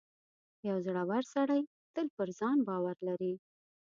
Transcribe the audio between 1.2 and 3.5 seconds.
سړی تل پر ځان باور لري.